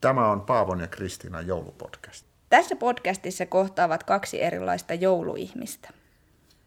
[0.00, 2.26] Tämä on Paavon ja Kristiinan joulupodcast.
[2.48, 5.88] Tässä podcastissa kohtaavat kaksi erilaista jouluihmistä.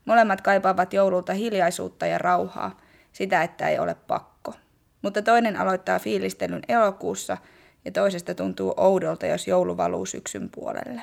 [0.05, 4.53] Molemmat kaipaavat joululta hiljaisuutta ja rauhaa, sitä, että ei ole pakko.
[5.01, 7.37] Mutta toinen aloittaa fiilistelyn elokuussa
[7.85, 11.01] ja toisesta tuntuu oudolta, jos joulu valuu syksyn puolelle.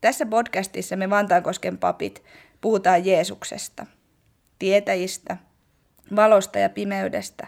[0.00, 2.22] Tässä podcastissa me Vantaankosken papit
[2.60, 3.86] puhutaan Jeesuksesta,
[4.58, 5.36] tietäjistä,
[6.16, 7.46] valosta ja pimeydestä,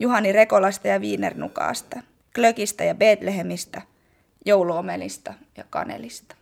[0.00, 2.00] Juhani Rekolasta ja Viinernukaasta,
[2.34, 3.82] Klökistä ja Betlehemistä,
[4.46, 6.36] jouluomelista ja kanelista.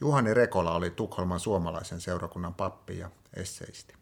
[0.00, 3.94] Juhani Rekola oli Tukholman suomalaisen seurakunnan pappi ja esseisti.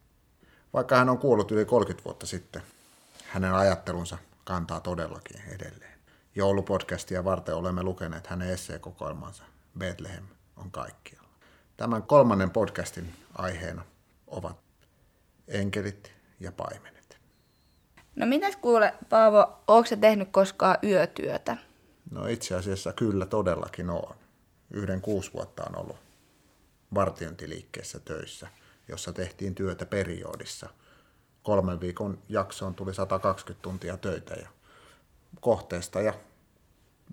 [0.72, 2.62] Vaikka hän on kuollut yli 30 vuotta sitten,
[3.28, 5.98] hänen ajattelunsa kantaa todellakin edelleen.
[6.34, 9.44] Joulupodcastia varten olemme lukeneet hänen esseekokoelmansa
[9.78, 10.24] Bethlehem
[10.56, 11.28] on kaikkialla.
[11.76, 13.84] Tämän kolmannen podcastin aiheena
[14.26, 14.56] ovat
[15.48, 17.01] enkelit ja paimenet.
[18.16, 21.56] No mitäs kuule, Paavo, onko se tehnyt koskaan yötyötä?
[22.10, 24.14] No itse asiassa kyllä todellakin on.
[24.70, 25.96] Yhden kuusi vuotta on ollut
[26.94, 28.48] vartiointiliikkeessä töissä,
[28.88, 30.68] jossa tehtiin työtä periodissa.
[31.42, 34.48] Kolmen viikon jaksoon tuli 120 tuntia töitä ja
[35.40, 36.14] kohteesta ja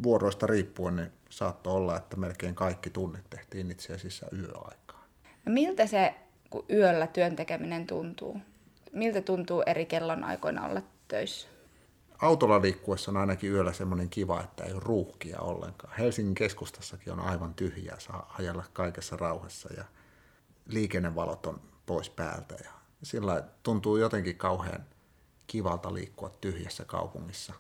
[0.03, 5.03] vuoroista riippuen niin saattoi olla, että melkein kaikki tunnit tehtiin itse asiassa yöaikaan.
[5.45, 6.15] No miltä se
[6.49, 8.41] kun yöllä työn tekeminen tuntuu?
[8.91, 11.47] Miltä tuntuu eri kellonaikoina olla töissä?
[12.21, 15.93] Autolla liikkuessa on ainakin yöllä semmoinen kiva, että ei ole ruuhkia ollenkaan.
[15.97, 19.83] Helsingin keskustassakin on aivan tyhjää, saa ajella kaikessa rauhassa ja
[20.65, 22.55] liikennevalot on pois päältä.
[22.63, 22.71] Ja
[23.03, 24.85] sillä tuntuu jotenkin kauhean
[25.47, 27.53] kivalta liikkua tyhjässä kaupungissa.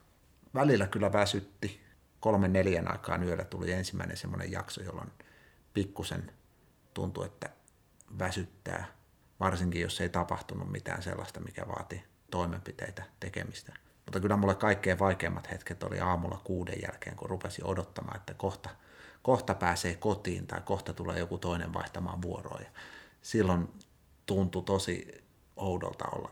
[0.53, 1.81] Välillä kyllä väsytti.
[2.19, 5.11] Kolmen neljän aikaan yöllä tuli ensimmäinen semmoinen jakso, jolloin
[5.73, 6.31] pikkusen
[6.93, 7.49] tuntui, että
[8.19, 8.98] väsyttää,
[9.39, 13.73] varsinkin jos ei tapahtunut mitään sellaista, mikä vaati toimenpiteitä tekemistä.
[14.05, 18.69] Mutta kyllä mulle kaikkein vaikeimmat hetket oli aamulla kuuden jälkeen, kun rupesin odottamaan, että kohta,
[19.21, 22.59] kohta pääsee kotiin tai kohta tulee joku toinen vaihtamaan vuoroa.
[22.59, 22.69] Ja
[23.21, 23.69] silloin
[24.25, 25.23] tuntui tosi
[25.55, 26.31] oudolta olla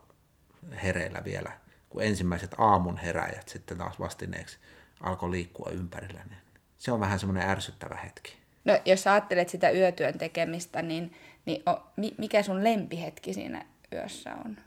[0.84, 1.52] hereillä vielä,
[1.90, 4.58] kun ensimmäiset aamun heräjät sitten taas vastineeksi
[5.02, 6.24] alkoi liikkua ympärillä.
[6.30, 6.40] Niin
[6.78, 8.38] se on vähän semmoinen ärsyttävä hetki.
[8.66, 11.16] No jos ajattelet sitä yötyön tekemistä, niin,
[11.48, 14.58] niin o, mikä sun lempihetki siinä yössä on?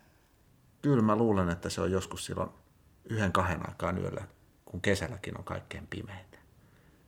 [0.83, 2.51] Kyllä mä luulen, että se on joskus silloin
[3.05, 4.25] yhden kahden aikaan yöllä,
[4.65, 6.39] kun kesälläkin on kaikkein pimeitä.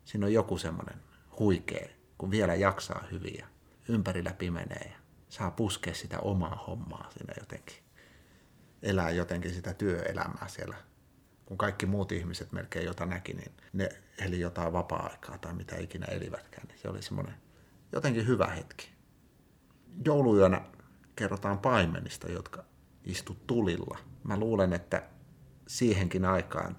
[0.05, 0.97] Siinä on joku semmoinen
[1.39, 1.89] huikea,
[2.19, 3.47] kun vielä jaksaa hyvin ja
[3.89, 4.97] ympärillä pimenee ja
[5.29, 7.77] saa puskea sitä omaa hommaa siinä jotenkin.
[8.83, 10.77] Elää jotenkin sitä työelämää siellä.
[11.47, 16.07] Kun kaikki muut ihmiset melkein jota näki, niin ne eli jotain vapaa-aikaa tai mitä ikinä
[16.07, 16.69] elivätkään.
[16.69, 17.35] Niin se oli semmoinen
[17.93, 18.92] jotenkin hyvä hetki.
[20.05, 20.61] Jouluyönä
[21.17, 22.65] kerrotaan paimenista, jotka
[23.05, 23.99] istu tulilla.
[24.25, 25.03] Mä luulen, että
[25.69, 26.77] siihenkin aikaan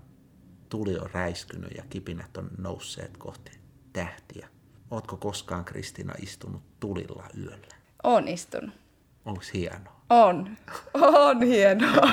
[0.70, 3.52] tuli on räiskynyt ja kipinät on nousseet kohti
[3.94, 4.48] tähtiä.
[4.92, 7.76] Ootko koskaan Kristina istunut tulilla yöllä?
[8.04, 8.76] On istunut.
[9.26, 10.02] Onko hienoa?
[10.10, 10.58] On.
[10.94, 12.12] On hienoa.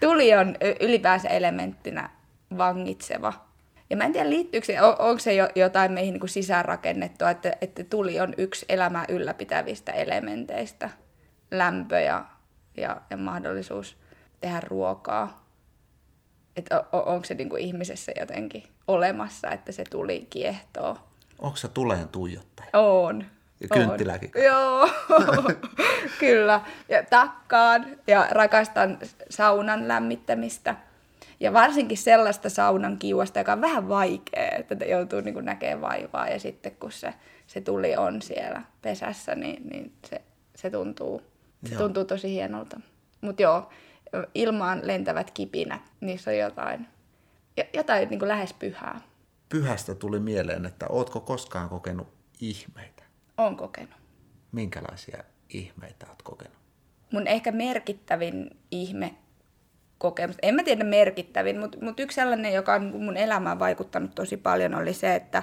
[0.00, 2.10] Tuli on ylipäänsä elementtinä
[2.58, 3.49] vangitseva.
[3.90, 7.52] Ja mä en tiedä, liittyykö se, on, onko se jotain meihin niin kuin sisäänrakennettua, että,
[7.60, 10.90] että tuli on yksi elämää ylläpitävistä elementeistä.
[11.50, 12.24] Lämpö ja,
[12.76, 13.96] ja, ja mahdollisuus
[14.40, 15.40] tehdä ruokaa
[16.56, 20.98] että onko se niinku ihmisessä jotenkin olemassa, että se tuli kiehtoo.
[21.38, 22.68] Onko se tuleen tuijottaja?
[22.72, 23.24] On.
[23.60, 24.30] Ja kynttiläkin.
[24.36, 24.42] On.
[24.44, 24.88] Joo,
[26.20, 26.60] kyllä.
[26.88, 28.98] Ja takkaan ja rakastan
[29.30, 30.76] saunan lämmittämistä.
[31.40, 36.28] Ja varsinkin sellaista saunan kiuasta, joka on vähän vaikea, että joutuu niin näkemään vaivaa.
[36.28, 37.14] Ja sitten kun se,
[37.46, 40.20] se tuli on siellä pesässä, niin, niin se,
[40.54, 41.22] se, tuntuu,
[41.68, 42.80] se tuntuu tosi hienolta.
[43.20, 43.70] Mutta joo,
[44.34, 46.86] ilmaan lentävät kipinät, niissä on jotain,
[47.74, 49.00] jotain niin kuin lähes pyhää.
[49.48, 52.08] Pyhästä tuli mieleen, että ootko koskaan kokenut
[52.40, 53.02] ihmeitä?
[53.38, 53.94] Olen kokenut.
[54.52, 56.56] Minkälaisia ihmeitä oot kokenut?
[57.12, 59.14] Mun ehkä merkittävin ihme
[60.00, 64.36] kokemus, en mä tiedä merkittävin, mutta, mutta yksi sellainen, joka on mun elämään vaikuttanut tosi
[64.36, 65.42] paljon, oli se, että,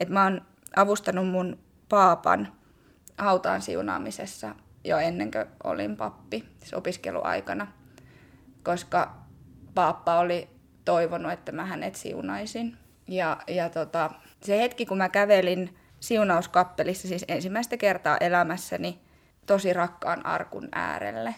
[0.00, 0.42] että mä oon
[0.76, 1.58] avustanut mun
[1.88, 2.52] paapan
[3.18, 4.54] hautaan siunaamisessa
[4.84, 7.66] jo ennen kuin olin pappi, siis opiskeluaikana–
[8.62, 9.14] koska
[9.74, 10.48] paappa oli
[10.84, 12.76] toivonut, että mä hänet siunaisin.
[13.08, 14.10] Ja, ja tota,
[14.42, 19.00] se hetki, kun mä kävelin siunauskappelissa, siis ensimmäistä kertaa elämässäni
[19.46, 21.34] tosi rakkaan arkun äärelle,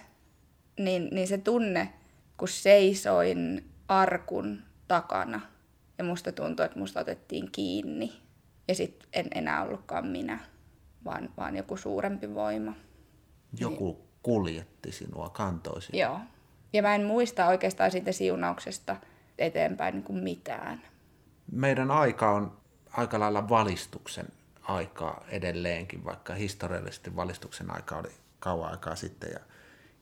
[0.78, 1.92] niin, niin se tunne,
[2.36, 5.40] kun seisoin arkun takana
[5.98, 8.12] ja musta tuntui, että musta otettiin kiinni
[8.68, 10.38] ja sitten en enää ollutkaan minä,
[11.04, 12.74] vaan, vaan joku suurempi voima.
[13.58, 14.08] Joku niin.
[14.22, 15.98] kuljetti sinua, kantoisi.
[15.98, 16.20] Joo,
[16.72, 18.96] ja mä en muista oikeastaan siitä siunauksesta
[19.38, 20.82] eteenpäin niin kuin mitään.
[21.52, 22.56] Meidän aika on
[22.90, 24.26] aika lailla valistuksen
[24.62, 29.30] aikaa edelleenkin, vaikka historiallisesti valistuksen aika oli kauan aikaa sitten.
[29.32, 29.40] Ja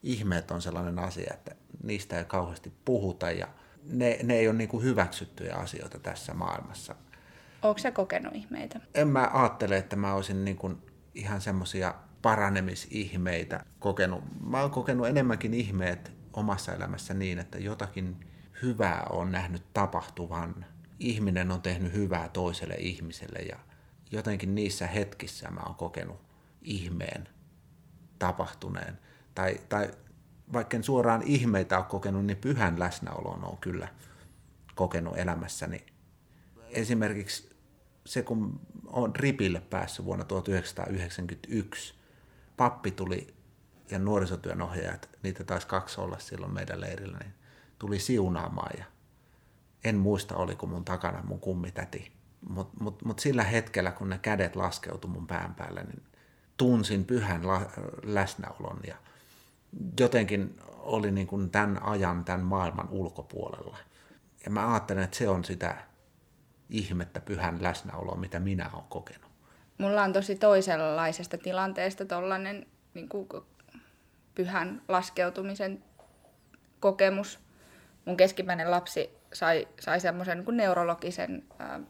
[0.02, 3.48] ihmeet on sellainen asia, että niistä ei kauheasti puhuta ja
[3.84, 6.94] ne, ne ei ole niin kuin hyväksyttyjä asioita tässä maailmassa.
[7.62, 8.80] Onko sä kokenut ihmeitä?
[8.94, 10.76] En mä ajattele, että mä olisin niin kuin
[11.14, 14.24] ihan semmoisia paranemisihmeitä kokenut.
[14.46, 18.16] Mä oon kokenut enemmänkin ihmeet omassa elämässä niin, että jotakin
[18.62, 20.64] hyvää on nähnyt tapahtuvan.
[20.98, 23.56] Ihminen on tehnyt hyvää toiselle ihmiselle ja
[24.10, 26.20] jotenkin niissä hetkissä mä oon kokenut
[26.62, 27.28] ihmeen
[28.18, 28.98] tapahtuneen.
[29.34, 29.90] Tai, tai
[30.52, 33.88] vaikka en suoraan ihmeitä ole kokenut, niin pyhän läsnäolon on kyllä
[34.74, 35.86] kokenut elämässäni.
[36.70, 37.50] Esimerkiksi
[38.06, 41.94] se, kun on ripille päässyt vuonna 1991,
[42.56, 43.34] pappi tuli
[43.90, 47.34] ja nuorisotyön ohjaajat, niitä taisi kaksi olla silloin meidän leirillä, niin
[47.78, 48.84] tuli siunaamaan ja
[49.84, 52.12] en muista oliko mun takana mun kummitäti.
[52.48, 56.02] Mutta mut, mut sillä hetkellä, kun ne kädet laskeutu mun pään päälle, niin
[56.56, 57.70] tunsin pyhän la-
[58.02, 58.96] läsnäolon ja
[60.00, 63.76] jotenkin oli niin kuin tämän ajan, tämän maailman ulkopuolella.
[64.44, 65.76] Ja mä ajattelen, että se on sitä
[66.70, 69.30] ihmettä pyhän läsnäoloa, mitä minä olen kokenut.
[69.78, 73.28] Mulla on tosi toisenlaisesta tilanteesta tollainen niin kuin
[74.34, 75.84] pyhän laskeutumisen
[76.80, 77.38] kokemus.
[78.04, 81.80] Mun keskimmäinen lapsi sai, sai semmoisen niin neurologisen äh,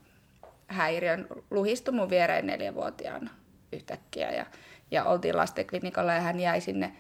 [0.66, 3.30] häiriön, luhistui mun viereen neljävuotiaana
[3.72, 4.46] yhtäkkiä ja,
[4.90, 6.92] ja oltiin lastenklinikalla ja hän jäi sinne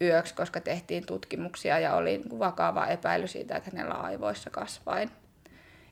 [0.00, 4.50] yöksi, koska tehtiin tutkimuksia ja oli niin kuin vakava epäily siitä, että hänellä on aivoissa
[4.50, 5.10] kasvain.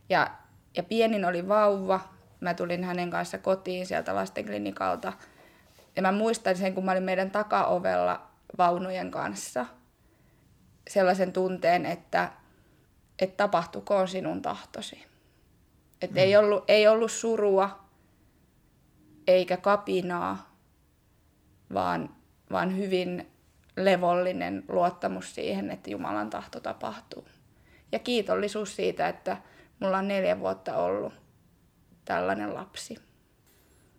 [0.08, 0.30] Ja,
[0.76, 2.00] ja pienin oli vauva.
[2.40, 5.12] Mä tulin hänen kanssa kotiin sieltä lastenklinikalta.
[5.96, 8.28] Ja mä muistan sen, kun mä olin meidän takaovella
[8.58, 9.66] vaunujen kanssa.
[10.88, 12.32] Sellaisen tunteen, että,
[13.18, 15.06] että tapahtukoon sinun tahtosi.
[16.02, 16.22] Että mm.
[16.22, 17.84] ei, ollut, ei ollut surua
[19.26, 20.54] eikä kapinaa,
[21.74, 22.14] vaan,
[22.50, 23.30] vaan hyvin
[23.84, 27.28] levollinen luottamus siihen, että Jumalan tahto tapahtuu.
[27.92, 29.36] Ja kiitollisuus siitä, että
[29.80, 31.14] mulla on neljä vuotta ollut
[32.04, 32.98] tällainen lapsi.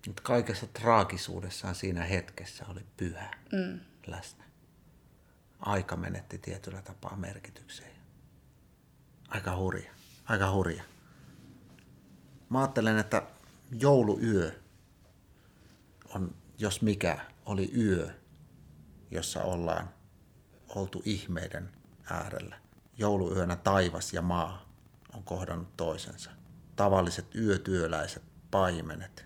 [0.07, 3.79] Mutta kaikessa traagisuudessaan siinä hetkessä oli pyhä mm.
[4.07, 4.43] läsnä.
[5.59, 7.91] Aika menetti tietyllä tapaa merkitykseen.
[9.27, 9.91] Aika hurja,
[10.25, 10.83] aika hurja.
[12.49, 13.23] Mä ajattelen, että
[13.71, 14.51] jouluyö
[16.15, 18.19] on, jos mikä, oli yö,
[19.11, 19.89] jossa ollaan
[20.75, 21.69] oltu ihmeiden
[22.09, 22.56] äärellä.
[22.97, 24.69] Jouluyönä taivas ja maa
[25.13, 26.31] on kohdannut toisensa.
[26.75, 29.25] Tavalliset yötyöläiset paimenet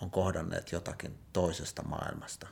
[0.00, 2.46] on kohdanneet jotakin toisesta maailmasta.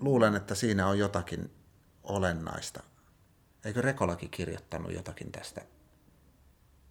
[0.00, 1.50] Luulen, että siinä on jotakin
[2.02, 2.82] olennaista.
[3.64, 5.60] Eikö Rekolaki kirjoittanut jotakin tästä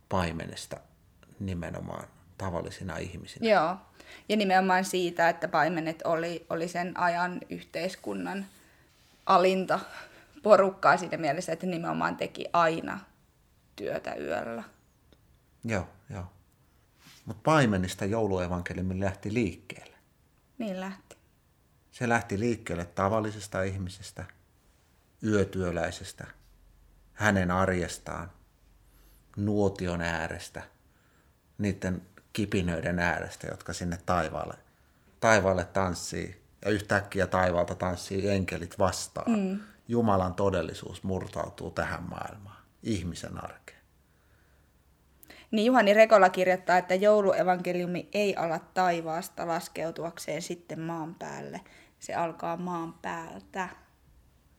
[0.10, 0.78] paimenesta
[1.40, 3.50] nimenomaan tavallisina ihmisinä?
[3.50, 3.78] Joo,
[4.30, 8.46] ja nimenomaan siitä, että paimenet oli, oli sen ajan yhteiskunnan
[9.26, 9.80] alinta
[10.44, 13.00] porukkaa siinä mielessä, että nimenomaan teki aina
[13.76, 14.64] työtä yöllä.
[15.64, 16.26] Joo, joo.
[17.26, 19.98] Mutta paimenista jouluevankeliumi lähti liikkeelle.
[20.58, 21.18] Niin lähti.
[21.92, 24.26] Se lähti liikkeelle tavallisesta ihmisestä,
[25.24, 26.28] yötyöläisestä,
[27.14, 28.32] hänen arjestaan,
[29.38, 30.64] nuotion äärestä,
[31.58, 32.02] niiden
[32.38, 34.54] kipinöiden äärestä, jotka sinne taivaalle,
[35.20, 36.42] taivaalle tanssii.
[36.66, 39.32] Ja yhtäkkiä taivaalta tanssii enkelit vastaan.
[39.32, 39.60] Mm.
[39.88, 43.82] Jumalan todellisuus murtautuu tähän maailmaan, ihmisen arkeen.
[45.52, 51.62] Niin Juhani Rekola kirjoittaa, että jouluevankeliumi ei ala taivaasta laskeutuakseen sitten maan päälle.
[52.00, 53.70] Se alkaa maan päältä.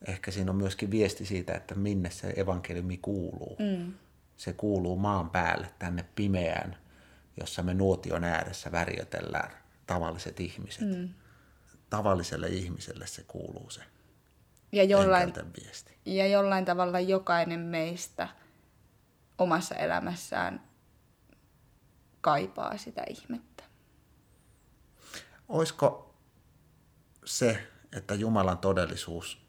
[0.06, 3.56] Ehkä siinä on myöskin viesti siitä, että minne se evankeliumi kuuluu.
[3.58, 3.92] Mm.
[4.36, 6.76] Se kuuluu maan päälle, tänne pimeään
[7.40, 9.50] jossa me nuotion ääressä värjötellään
[9.86, 10.96] tavalliset ihmiset.
[10.96, 11.08] Mm.
[11.90, 13.82] Tavalliselle ihmiselle se kuuluu se
[14.72, 15.98] ja jollain, viesti.
[16.04, 18.28] Ja jollain tavalla jokainen meistä
[19.38, 20.68] omassa elämässään
[22.20, 23.64] kaipaa sitä ihmettä.
[25.48, 26.14] Olisiko
[27.24, 29.48] se, että Jumalan todellisuus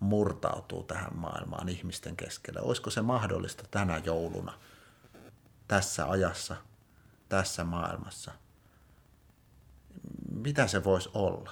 [0.00, 4.58] murtautuu tähän maailmaan ihmisten keskelle, olisiko se mahdollista tänä jouluna,
[5.68, 6.56] tässä ajassa–
[7.32, 8.32] tässä maailmassa,
[10.30, 11.50] mitä se voisi olla?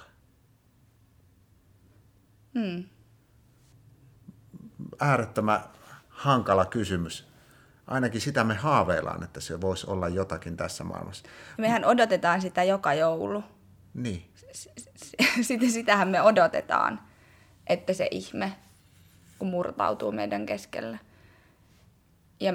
[2.59, 2.83] Hmm.
[4.99, 5.63] Äärettömän
[6.09, 7.27] hankala kysymys.
[7.87, 11.23] Ainakin sitä me haaveillaan, että se voisi olla jotakin tässä maailmassa.
[11.57, 13.43] Mehän odotetaan sitä joka joulu.
[13.93, 14.31] Niin.
[15.41, 16.99] Sitä, sitähän me odotetaan,
[17.67, 18.55] että se ihme
[19.39, 20.97] kun murtautuu meidän keskellä.
[22.39, 22.53] Ja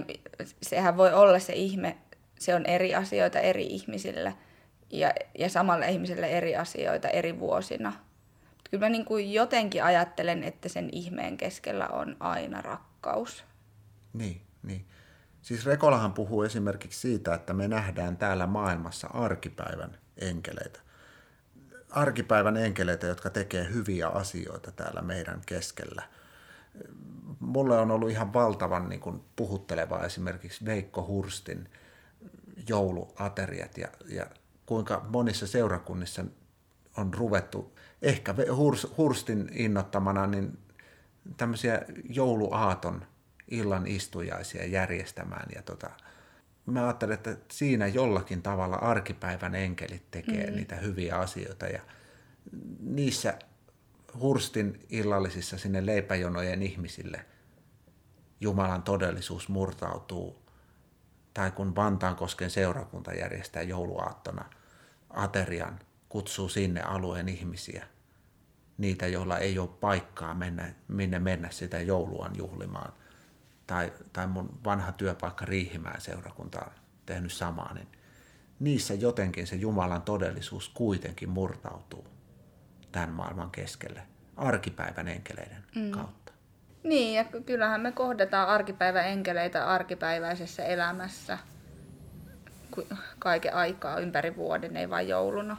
[0.63, 1.99] sehän voi olla se ihme,
[2.39, 4.35] se on eri asioita eri ihmisille
[4.91, 7.93] ja, ja samalle ihmiselle eri asioita eri vuosina.
[8.71, 13.45] Kyllä mä niin kuin jotenkin ajattelen, että sen ihmeen keskellä on aina rakkaus.
[14.13, 14.87] Niin, niin.
[15.43, 20.81] Siis Rekolahan puhuu esimerkiksi siitä, että me nähdään täällä maailmassa arkipäivän enkeleitä.
[21.91, 26.03] Arkipäivän enkeleitä, jotka tekee hyviä asioita täällä meidän keskellä.
[27.41, 31.69] Mulle on ollut ihan valtavan niin kuin, puhutteleva esimerkiksi Veikko Hurstin
[32.69, 34.27] jouluateriat ja, ja
[34.67, 36.25] kuinka monissa seurakunnissa
[36.97, 38.35] on ruvettu, ehkä
[38.97, 40.59] Hurstin innottamana, niin
[41.37, 43.07] tämmöisiä jouluaaton
[43.51, 45.49] illan istujaisia järjestämään.
[45.55, 45.91] Ja tota,
[46.67, 50.57] mä ajattelen, että siinä jollakin tavalla arkipäivän enkelit tekee mm.
[50.57, 51.83] niitä hyviä asioita ja
[52.81, 53.39] niissä
[54.21, 57.27] Hurstin illallisissa sinne leipäjonojen ihmisille
[58.41, 60.46] Jumalan todellisuus murtautuu.
[61.37, 64.45] Tai kun Vantaankosken seurakunta järjestää jouluaattona
[65.11, 65.79] aterian,
[66.09, 67.87] kutsuu sinne alueen ihmisiä,
[68.79, 72.93] niitä, joilla ei ole paikkaa mennä, minne mennä sitä jouluaan juhlimaan–
[73.67, 76.73] tai, tai mun vanha työpaikka Riihimäen seurakunta on
[77.07, 77.89] tehnyt samaa, niin
[78.61, 82.07] niissä jotenkin se Jumalan todellisuus kuitenkin murtautuu
[82.93, 84.03] tämän maailman keskelle
[84.37, 85.91] arkipäivän enkeleiden mm.
[85.91, 86.26] kautta.
[86.87, 91.39] Niin, ja kyllähän me kohdataan arkipäivän enkeleitä arkipäiväisessä elämässä
[93.19, 95.57] kaiken aikaa ympäri vuoden, ei vain jouluna.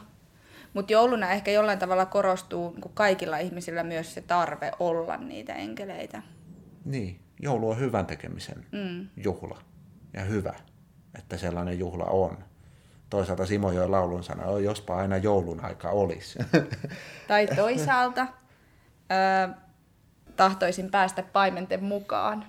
[0.74, 6.22] Mutta jouluna ehkä jollain tavalla korostuu niin kaikilla ihmisillä myös se tarve olla niitä enkeleitä.
[6.84, 9.08] Niin, joulu on hyvän tekemisen mm.
[9.16, 9.58] juhla
[10.12, 10.54] ja hyvä,
[11.18, 12.38] että sellainen juhla on.
[13.10, 16.38] Toisaalta Simo joi laulun sanoi, jospa aina joulun aika olisi.
[17.28, 18.26] Tai toisaalta
[19.50, 19.67] ö,
[20.38, 22.46] tahtoisin päästä paimenten mukaan.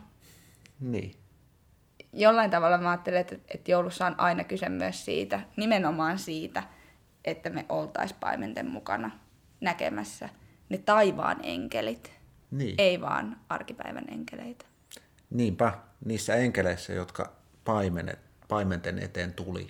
[0.79, 1.15] Niin.
[2.13, 6.63] Jollain tavalla mä ajattelen, että, että joulussa on aina kyse myös siitä, nimenomaan siitä,
[7.25, 9.11] että me oltais paimenten mukana
[9.61, 10.29] näkemässä
[10.69, 12.11] ne taivaan enkelit,
[12.51, 12.75] niin.
[12.77, 14.65] ei vaan arkipäivän enkeleitä.
[15.29, 15.73] Niinpä,
[16.05, 17.33] niissä enkeleissä, jotka
[17.65, 19.69] paimenet, paimenten eteen tuli,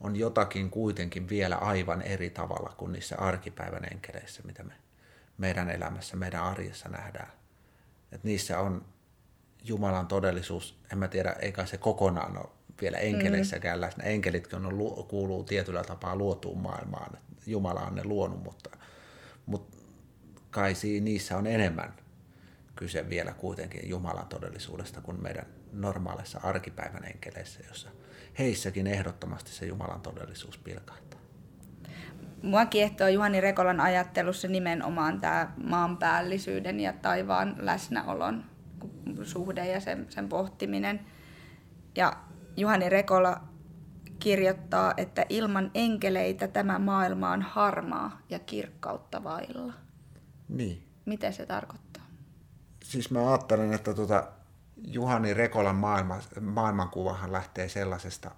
[0.00, 4.72] on jotakin kuitenkin vielä aivan eri tavalla kuin niissä arkipäivän enkeleissä, mitä me
[5.38, 7.32] meidän elämässä, meidän arjessa nähdään.
[8.12, 8.84] Et niissä on
[9.64, 12.48] Jumalan todellisuus, en mä tiedä, eikä se kokonaan ole
[12.80, 14.04] vielä enkeleissäkään läsnä.
[14.04, 17.18] Enkelitkin on, kuuluu tietyllä tapaa luotuun maailmaan.
[17.46, 18.70] Jumala on ne luonut, mutta,
[19.46, 19.76] mutta
[20.50, 21.94] kai niissä on enemmän
[22.76, 27.88] kyse vielä kuitenkin Jumalan todellisuudesta kuin meidän normaalissa arkipäivän enkeleissä, jossa
[28.38, 31.05] heissäkin ehdottomasti se Jumalan todellisuus pilkahtaa.
[32.46, 38.44] Mua kiehtoo Juhani Rekolan ajattelussa nimenomaan tämä maanpäällisyyden ja taivaan läsnäolon
[39.22, 41.00] suhde ja sen, sen pohtiminen.
[41.96, 42.12] Ja
[42.56, 43.40] Juhani Rekola
[44.18, 49.72] kirjoittaa, että ilman enkeleitä tämä maailma on harmaa ja kirkkautta vailla.
[50.48, 50.82] Niin.
[51.04, 51.86] Miten se tarkoittaa?
[52.90, 54.28] siis mä ajattelen, että tuota
[54.76, 58.30] Juhani Rekolan maailma, maailmankuvahan lähtee sellaisesta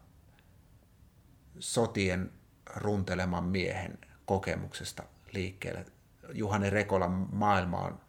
[1.58, 2.30] sotien
[2.76, 5.84] runteleman miehen kokemuksesta liikkeelle.
[6.32, 8.00] Juhani Rekolan maailma on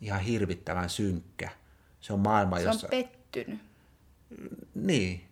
[0.00, 1.50] ihan hirvittävän synkkä.
[2.00, 2.86] Se on maailma, se jossa...
[2.86, 3.60] on pettynyt.
[4.74, 5.24] Niin.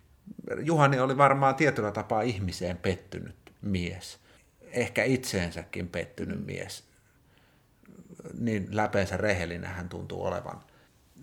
[0.60, 4.18] Juhani oli varmaan tietyllä tapaa ihmiseen pettynyt mies.
[4.62, 6.88] Ehkä itseensäkin pettynyt mies
[8.38, 10.60] niin läpeensä rehellinen hän tuntuu olevan.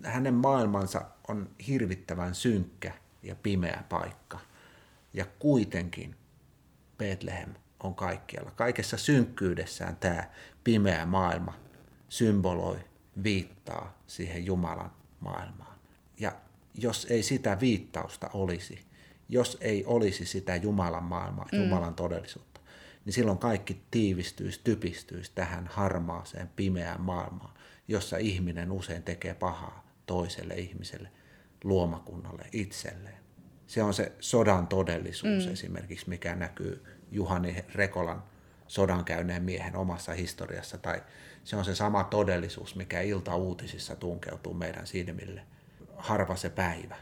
[0.04, 4.38] Hänen maailmansa on hirvittävän synkkä ja pimeä paikka.
[5.12, 6.16] Ja kuitenkin
[6.98, 8.50] Bethlehem on kaikkialla.
[8.50, 10.30] Kaikessa synkkyydessään tämä
[10.64, 11.54] pimeä maailma
[12.08, 12.78] symboloi,
[13.22, 15.78] viittaa siihen Jumalan maailmaan.
[16.18, 16.32] Ja
[16.74, 18.86] jos ei sitä viittausta olisi,
[19.28, 21.62] jos ei olisi sitä Jumalan maailmaa, mm.
[21.62, 22.60] Jumalan todellisuutta,
[23.04, 27.54] niin silloin kaikki tiivistyisi, typistyisi tähän harmaaseen, pimeään maailmaan,
[27.88, 31.08] jossa ihminen usein tekee pahaa toiselle ihmiselle,
[31.64, 33.25] luomakunnalle, itselleen.
[33.66, 35.52] Se on se sodan todellisuus mm.
[35.52, 38.22] esimerkiksi, mikä näkyy Juhani Rekolan
[38.66, 41.02] sodan käyneen miehen omassa historiassa, tai
[41.44, 45.42] se on se sama todellisuus, mikä ilta-uutisissa tunkeutuu meidän silmille.
[45.96, 46.96] Harva se päivä.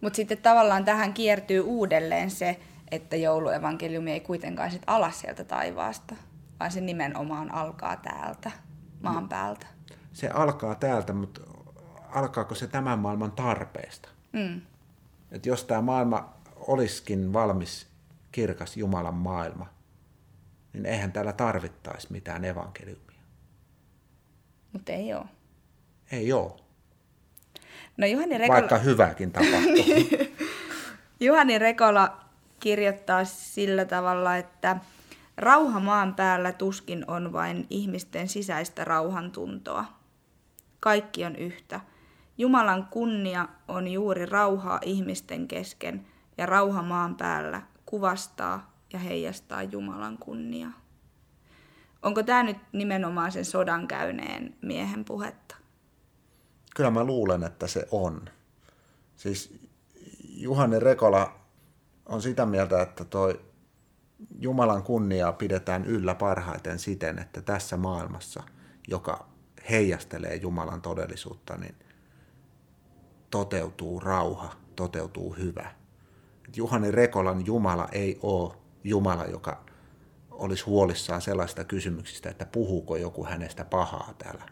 [0.00, 2.60] Mutta sitten tavallaan tähän kiertyy uudelleen se,
[2.90, 6.14] että jouluevankeliumi ei kuitenkaan sit ala sieltä taivaasta,
[6.60, 8.50] vaan se nimenomaan alkaa täältä,
[9.00, 9.66] maan päältä.
[10.12, 11.40] Se alkaa täältä, mutta
[12.08, 14.08] alkaako se tämän maailman tarpeesta?
[14.32, 14.60] Mm.
[15.32, 17.86] Et jos tämä maailma olisikin valmis
[18.32, 19.66] kirkas Jumalan maailma,
[20.72, 23.20] niin eihän täällä tarvittaisi mitään evankeliumia.
[24.72, 25.24] Mutta ei ole.
[26.12, 26.52] Ei ole.
[27.96, 28.58] No Juhani Rekola...
[28.58, 29.84] Vaikka hyväkin tapahtuu.
[31.20, 32.20] Juhani Rekola
[32.60, 34.76] kirjoittaa sillä tavalla, että
[35.36, 39.84] rauha maan päällä tuskin on vain ihmisten sisäistä rauhantuntoa.
[40.80, 41.80] Kaikki on yhtä.
[42.42, 46.06] Jumalan kunnia on juuri rauhaa ihmisten kesken
[46.38, 50.72] ja rauha maan päällä kuvastaa ja heijastaa Jumalan kunniaa.
[52.02, 55.56] Onko tämä nyt nimenomaan sen sodan käyneen miehen puhetta?
[56.76, 58.24] Kyllä mä luulen, että se on.
[59.16, 59.68] Siis
[60.24, 61.40] Juhani Rekola
[62.06, 63.40] on sitä mieltä, että toi
[64.38, 68.42] Jumalan kunniaa pidetään yllä parhaiten siten, että tässä maailmassa,
[68.88, 69.28] joka
[69.70, 71.74] heijastelee Jumalan todellisuutta, niin
[73.32, 75.70] toteutuu rauha, toteutuu hyvä.
[76.56, 79.64] Juhani Rekolan Jumala ei ole Jumala, joka
[80.30, 84.44] olisi huolissaan sellaista kysymyksistä, että puhuuko joku hänestä pahaa täällä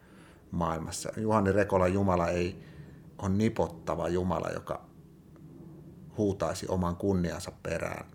[0.50, 1.12] maailmassa.
[1.16, 2.64] Juhani Rekolan Jumala ei
[3.18, 4.84] ole nipottava Jumala, joka
[6.16, 8.06] huutaisi oman kunniansa perään,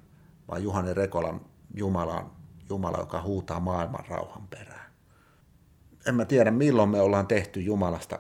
[0.48, 1.42] vaan Juhani Rekolan
[1.74, 2.32] Jumala on
[2.70, 4.92] Jumala, joka huutaa maailman rauhan perään.
[6.08, 8.20] En mä tiedä, milloin me ollaan tehty Jumalasta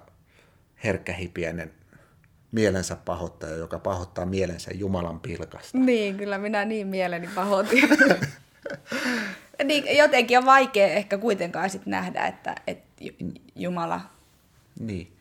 [0.84, 1.85] herkkähipienen
[2.56, 5.78] mielensä pahoittaja, joka pahoittaa mielensä Jumalan pilkasta.
[5.78, 7.90] Niin, kyllä minä niin mieleni pahoitin.
[9.68, 13.04] niin, jotenkin on vaikea ehkä kuitenkaan sit nähdä, että, että
[13.56, 14.02] Jumala
[14.80, 15.18] niin.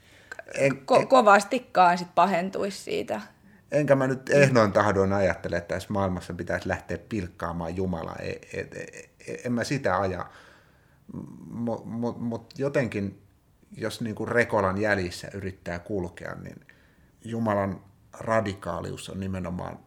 [0.54, 3.20] En, ko- kovastikaan sit pahentuisi siitä.
[3.72, 8.16] Enkä mä nyt ehdoin tahdon ajattele, että tässä maailmassa pitäisi lähteä pilkkaamaan Jumalaa.
[8.16, 10.26] E, e, e, e, en mä sitä aja.
[11.50, 13.22] Mutta mut, mut jotenkin,
[13.76, 16.60] jos niinku Rekolan jäljissä yrittää kulkea, niin
[17.24, 17.80] Jumalan
[18.12, 19.78] radikaalius on nimenomaan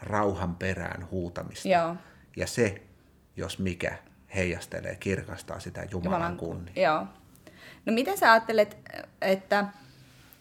[0.00, 1.68] rauhan perään huutamista.
[1.68, 1.96] Joo.
[2.36, 2.82] Ja se,
[3.36, 3.98] jos mikä,
[4.34, 6.72] heijastelee, kirkastaa sitä Jumalan, Jumalan kunnia.
[6.76, 7.06] Joo.
[7.86, 8.76] No miten sä ajattelet,
[9.20, 9.66] että,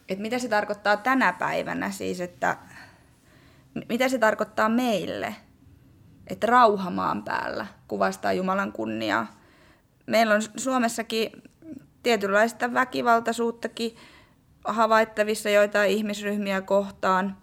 [0.10, 2.58] että mitä se tarkoittaa tänä päivänä siis, että
[3.90, 5.36] mitä se tarkoittaa meille,
[6.28, 9.28] että rauha maan päällä kuvastaa Jumalan kunniaa.
[10.06, 11.32] Meillä on Suomessakin
[12.04, 13.96] tietynlaista väkivaltaisuuttakin
[14.66, 17.38] havaittavissa joitain ihmisryhmiä kohtaan.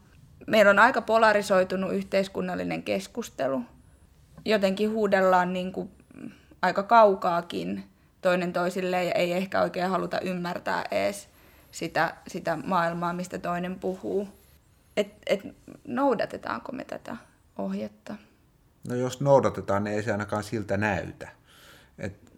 [0.47, 3.63] Meillä on aika polarisoitunut yhteiskunnallinen keskustelu.
[4.45, 5.91] Jotenkin huudellaan niin kuin
[6.63, 7.85] aika kaukaakin
[8.21, 11.29] toinen toisilleen ja ei ehkä oikein haluta ymmärtää edes
[11.71, 14.29] sitä, sitä maailmaa, mistä toinen puhuu.
[14.97, 15.41] Et, et
[15.85, 17.17] noudatetaanko me tätä
[17.59, 18.15] ohjetta?
[18.89, 21.29] No jos noudatetaan, niin ei se ainakaan siltä näytä.
[21.99, 22.33] Et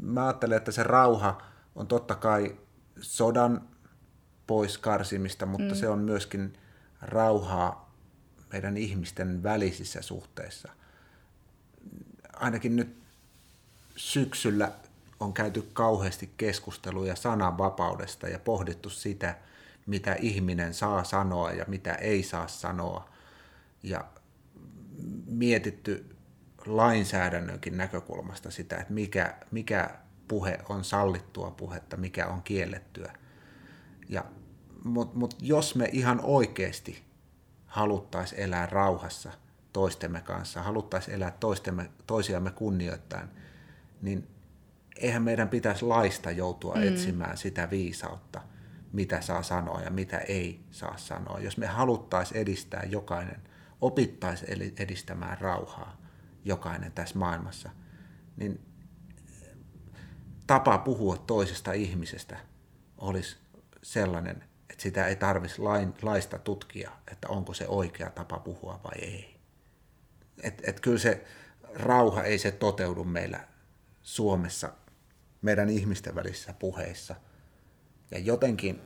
[0.00, 1.42] mä ajattelen, että se rauha
[1.74, 2.56] on totta kai
[3.00, 3.60] sodan
[4.50, 5.80] pois karsimista, mutta mm.
[5.80, 6.52] se on myöskin
[7.02, 7.94] rauhaa
[8.52, 10.68] meidän ihmisten välisissä suhteissa.
[12.32, 12.96] Ainakin nyt
[13.96, 14.72] syksyllä
[15.20, 19.36] on käyty kauheasti keskusteluja sananvapaudesta ja pohdittu sitä,
[19.86, 23.08] mitä ihminen saa sanoa ja mitä ei saa sanoa.
[23.82, 24.04] Ja
[25.26, 26.16] mietitty
[26.66, 29.90] lainsäädännönkin näkökulmasta sitä, että mikä, mikä
[30.28, 33.12] puhe on sallittua puhetta, mikä on kiellettyä.
[34.08, 34.24] Ja,
[34.84, 37.02] Mutta mut jos me ihan oikeasti
[37.66, 39.32] haluttaisiin elää rauhassa
[39.72, 43.28] toistemme kanssa, haluttaisiin elää toistemme, toisiamme kunnioittain,
[44.02, 44.28] niin
[44.96, 46.82] eihän meidän pitäisi laista joutua mm.
[46.82, 48.40] etsimään sitä viisautta,
[48.92, 51.38] mitä saa sanoa ja mitä ei saa sanoa.
[51.38, 53.40] Jos me haluttaisiin edistää jokainen,
[53.80, 55.96] opittaisiin edistämään rauhaa
[56.44, 57.70] jokainen tässä maailmassa,
[58.36, 58.60] niin
[60.46, 62.38] tapa puhua toisesta ihmisestä
[62.98, 63.36] olisi
[63.82, 64.44] sellainen,
[64.80, 69.36] että sitä ei tarvitsisi lain, laista tutkia, että onko se oikea tapa puhua vai ei.
[70.42, 71.24] Et, et kyllä se
[71.74, 73.40] rauha ei se toteudu meillä
[74.02, 74.72] Suomessa
[75.42, 77.14] meidän ihmisten välisissä puheissa.
[78.10, 78.80] Ja jotenkin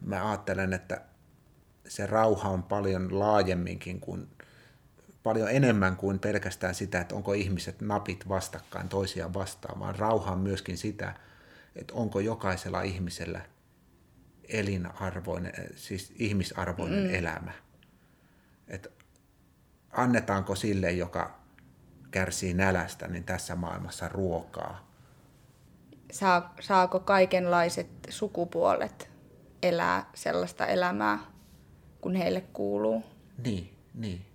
[0.00, 1.00] mä ajattelen, että
[1.88, 4.28] se rauha on paljon laajemminkin kuin,
[5.22, 10.38] paljon enemmän kuin pelkästään sitä, että onko ihmiset napit vastakkain toisiaan vastaan, vaan rauha on
[10.38, 11.14] myöskin sitä,
[11.76, 13.40] että onko jokaisella ihmisellä
[14.52, 17.14] elinarvoinen, siis ihmisarvoinen mm.
[17.14, 17.52] elämä.
[18.68, 18.88] Että
[19.90, 21.38] annetaanko sille, joka
[22.10, 24.92] kärsii nälästä, niin tässä maailmassa ruokaa
[26.12, 29.10] saa, saako kaikenlaiset sukupuolet
[29.62, 31.18] elää sellaista elämää,
[32.00, 33.04] kun heille kuuluu?
[33.44, 34.26] Niin, niin.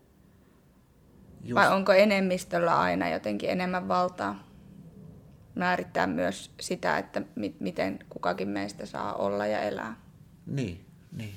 [1.41, 1.55] Just.
[1.55, 4.47] Vai onko enemmistöllä aina jotenkin enemmän valtaa
[5.55, 9.95] määrittää myös sitä, että mi- miten kukakin meistä saa olla ja elää?
[10.47, 11.35] Niin, niin.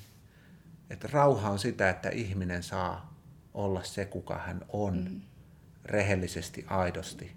[0.91, 3.15] Että rauha on sitä, että ihminen saa
[3.55, 5.21] olla se, kuka hän on, mm.
[5.85, 7.33] rehellisesti, aidosti.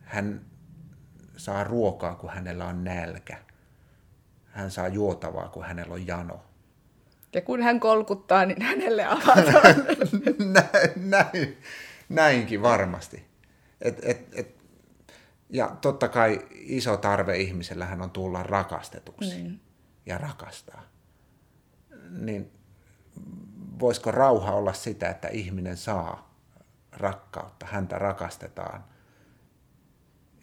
[0.00, 0.40] Hän
[1.36, 3.38] saa ruokaa, kun hänellä on nälkä.
[4.44, 6.42] Hän saa juotavaa, kun hänellä on jano.
[7.32, 9.74] Ja kun hän kolkuttaa, niin hänelle avataan.
[10.54, 11.58] näin, näin,
[12.08, 13.26] näinkin varmasti.
[13.80, 14.56] Et, et, et,
[15.50, 19.58] ja totta kai iso tarve ihmisellähän on tulla rakastetuksi mm.
[20.06, 20.82] Ja rakastaa.
[22.10, 22.52] Niin
[23.80, 26.34] voisiko rauha olla sitä, että ihminen saa
[26.92, 28.84] rakkautta, häntä rakastetaan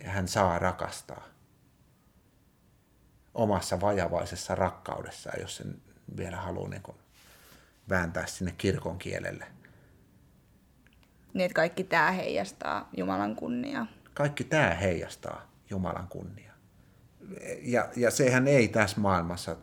[0.03, 1.23] ja hän saa rakastaa
[3.33, 5.81] omassa vajavaisessa rakkaudessaan, jos sen
[6.17, 6.97] vielä haluaa niin kuin
[7.89, 9.45] vääntää sinne kirkon kielelle.
[11.33, 13.87] Niin, että kaikki tämä heijastaa Jumalan kunniaa.
[14.13, 16.52] Kaikki tämä heijastaa Jumalan kunniaa.
[17.61, 19.57] Ja, ja sehän ei tässä maailmassa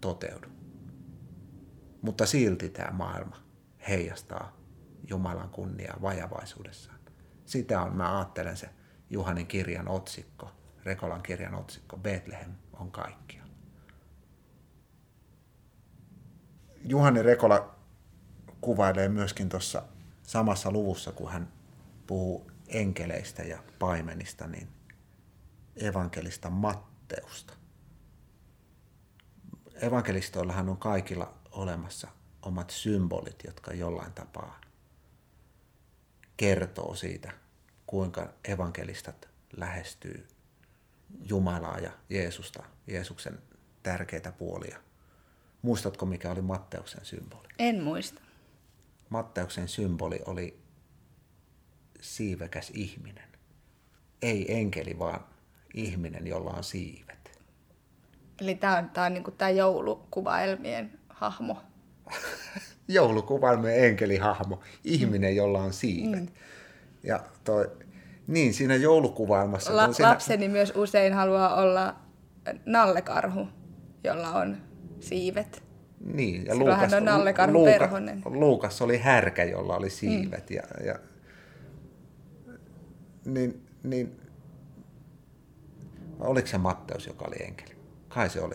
[0.00, 0.48] toteudu.
[2.02, 3.36] Mutta silti tämä maailma
[3.88, 4.56] heijastaa
[5.08, 6.98] Jumalan kunniaa vajavaisuudessaan.
[7.46, 8.70] Sitä on, mä ajattelen se
[9.10, 10.50] Juhanin kirjan otsikko,
[10.84, 13.42] Rekolan kirjan otsikko, Bethlehem on kaikkia.
[16.84, 17.74] Juhani Rekola
[18.60, 19.82] kuvailee myöskin tuossa
[20.22, 21.52] samassa luvussa, kun hän
[22.06, 24.68] puhuu enkeleistä ja paimenista, niin
[25.76, 27.52] evankelista Matteusta.
[29.74, 32.08] Evankelistoillahan on kaikilla olemassa
[32.42, 34.60] omat symbolit, jotka jollain tapaa
[36.36, 37.32] kertoo siitä,
[37.86, 40.28] kuinka evankelistat lähestyy
[41.22, 43.38] Jumalaa ja Jeesusta, Jeesuksen
[43.82, 44.80] tärkeitä puolia.
[45.62, 47.48] Muistatko, mikä oli Matteuksen symboli?
[47.58, 48.20] En muista.
[49.08, 50.58] Matteuksen symboli oli
[52.00, 53.28] siivekäs ihminen.
[54.22, 55.24] Ei enkeli, vaan
[55.74, 57.40] ihminen, jolla on siivet.
[58.40, 61.56] Eli tämä on, tää on niinku tämä joulukuvaelmien hahmo.
[62.88, 65.36] joulukuvaelmien enkelihahmo, ihminen, mm.
[65.36, 66.20] jolla on siivet.
[66.20, 66.28] Mm.
[67.02, 67.70] Ja toi,
[68.26, 69.76] niin, siinä joulukuvailmassa...
[69.76, 70.10] La- siinä...
[70.10, 71.94] Lapseni myös usein haluaa olla
[72.66, 73.48] nallekarhu,
[74.04, 74.56] jolla on
[75.00, 75.62] siivet.
[76.00, 78.22] Niin, ja Luukas, on nallekarhu Luuka, perhonen.
[78.24, 80.50] Luukas oli härkä, jolla oli siivet.
[80.50, 80.56] Mm.
[80.56, 80.98] Ja, ja,
[83.24, 84.16] niin, niin,
[86.26, 87.76] oliko se Matteus, joka oli enkeli?
[88.08, 88.54] Kai se oli.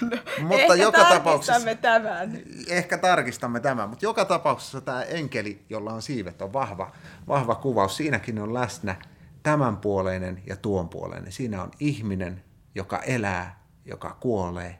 [0.00, 0.16] no,
[0.48, 2.38] mutta ehkä joka tapauksessa, tämän.
[2.68, 6.92] Ehkä tarkistamme tämän, mutta joka tapauksessa tämä enkeli, jolla on siivet, on vahva,
[7.28, 7.96] vahva kuvaus.
[7.96, 8.96] Siinäkin on läsnä
[9.42, 11.32] tämänpuoleinen ja tuonpuoleinen.
[11.32, 14.78] Siinä on ihminen, joka elää, joka kuolee.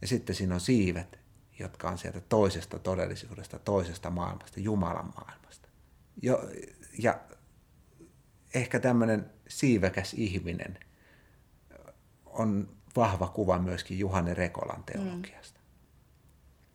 [0.00, 1.20] Ja sitten siinä on siivet,
[1.58, 5.68] jotka on sieltä toisesta todellisuudesta, toisesta maailmasta, Jumalan maailmasta.
[6.22, 6.48] Jo,
[6.98, 7.18] ja
[8.54, 10.78] ehkä tämmöinen siivekäs ihminen
[12.26, 15.60] on vahva kuva myöskin Juhani Rekolan teologiasta.
[15.60, 15.66] Mm.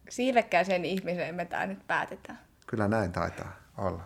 [0.09, 2.39] Siivekkääseen ihmiseen me tämä nyt päätetään.
[2.67, 4.03] Kyllä näin taitaa olla.